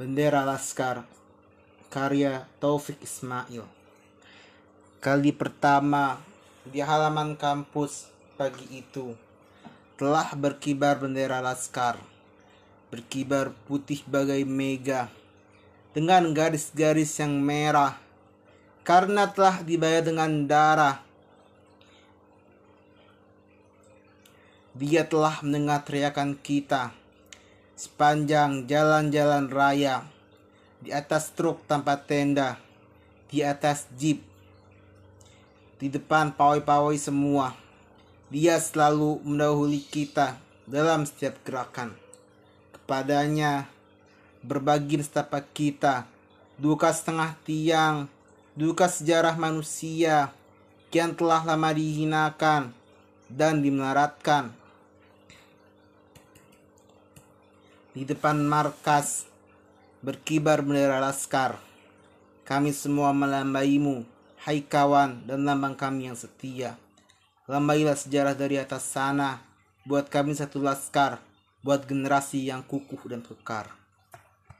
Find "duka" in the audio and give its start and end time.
46.60-46.92, 48.52-48.92